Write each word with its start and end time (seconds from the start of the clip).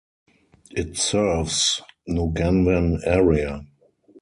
It 0.71 0.97
serves 0.97 1.79
Nauganwan 2.09 3.05
area. 3.05 3.61